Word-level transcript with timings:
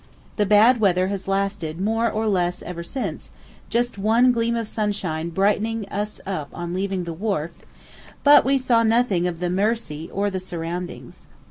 The 0.37 0.47
bad 0.47 0.79
weather 0.79 1.09
has 1.09 1.27
lasted 1.27 1.79
more 1.79 2.09
or 2.09 2.25
less 2.27 2.63
ever 2.63 2.81
since, 2.81 3.29
just 3.69 3.99
one 3.99 4.31
gleam 4.31 4.55
of 4.55 4.67
sunshine 4.67 5.29
brightening 5.29 5.87
us 5.89 6.19
up 6.25 6.49
on 6.53 6.73
leaving 6.73 7.03
the 7.03 7.13
wharf, 7.13 7.51
but 8.23 8.43
we 8.43 8.57
saw 8.57 8.81
nothing 8.81 9.27
of 9.27 9.37
the 9.37 9.51
Mersey 9.51 10.09
or 10.11 10.31
the 10.31 10.39
surroundings. 10.39 11.27